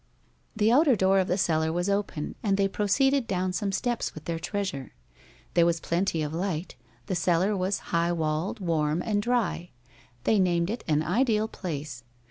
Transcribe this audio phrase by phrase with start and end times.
[0.55, 4.25] The outer door of the cellar was open, and they proceeded down some steps with
[4.25, 4.95] their treasure.
[5.53, 9.69] There was plenty of light; the cellar was high walled, warm, and dry.
[10.23, 12.03] They named it an ideal place.